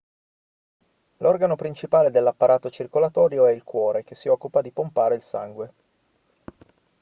[1.17, 5.73] l'organo principale dell'apparato circolatorio è il cuore che si occupa di pompare il sangue